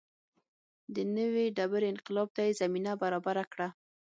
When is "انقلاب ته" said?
1.91-2.41